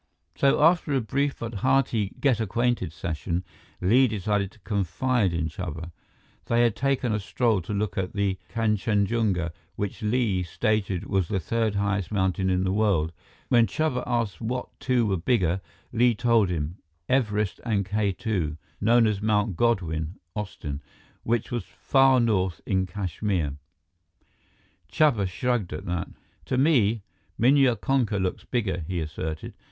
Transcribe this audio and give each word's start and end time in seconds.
So 0.35 0.59
after 0.63 0.93
a 0.95 0.99
brief 0.99 1.37
but 1.37 1.53
hearty 1.61 2.15
get 2.19 2.39
acquainted 2.39 2.91
session, 2.91 3.43
Li 3.81 4.07
decided 4.07 4.49
to 4.53 4.59
confide 4.61 5.31
in 5.31 5.47
Chuba. 5.47 5.91
They 6.45 6.63
had 6.63 6.75
taken 6.75 7.13
a 7.13 7.19
stroll 7.19 7.61
to 7.61 7.71
look 7.71 7.99
at 7.99 8.13
Kanchenjunga, 8.13 9.51
which 9.75 10.01
Li 10.01 10.41
stated 10.41 11.05
was 11.05 11.27
the 11.27 11.39
third 11.39 11.75
highest 11.75 12.11
mountain 12.11 12.49
in 12.49 12.63
the 12.63 12.71
world. 12.73 13.11
When 13.49 13.67
Chuba 13.67 14.01
asked 14.07 14.41
what 14.41 14.69
two 14.79 15.05
were 15.05 15.17
bigger, 15.17 15.61
Li 15.93 16.15
told 16.15 16.49
him: 16.49 16.77
Everest 17.07 17.61
and 17.63 17.85
K 17.85 18.11
2 18.11 18.57
known 18.81 19.05
as 19.05 19.21
Mt. 19.21 19.55
Godwin 19.55 20.15
Austen 20.35 20.81
which 21.21 21.51
was 21.51 21.63
far 21.65 22.19
north 22.19 22.59
in 22.65 22.87
Kashmir. 22.87 23.53
Chuba 24.91 25.27
shrugged 25.27 25.71
at 25.71 25.85
that. 25.85 26.07
"To 26.45 26.57
me, 26.57 27.03
Minya 27.39 27.75
Konka 27.75 28.17
looks 28.19 28.43
bigger," 28.45 28.83
he 28.87 28.99
asserted. 28.99 29.53